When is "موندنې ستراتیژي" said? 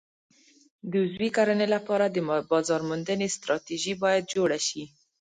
2.89-3.93